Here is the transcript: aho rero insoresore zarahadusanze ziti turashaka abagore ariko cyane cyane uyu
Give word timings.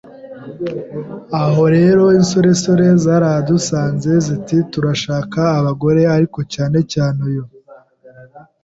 aho 1.43 1.63
rero 1.75 2.03
insoresore 2.19 2.85
zarahadusanze 3.03 4.11
ziti 4.25 4.57
turashaka 4.71 5.41
abagore 5.59 6.01
ariko 6.17 6.39
cyane 6.53 6.79
cyane 6.93 7.19
uyu 7.29 7.43